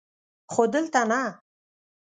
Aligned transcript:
خو 0.51 0.63
دلته 0.73 1.01
نه! 1.11 1.21